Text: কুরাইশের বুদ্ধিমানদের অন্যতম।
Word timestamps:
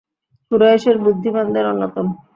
কুরাইশের 0.51 0.97
বুদ্ধিমানদের 1.03 1.65
অন্যতম। 1.65 2.07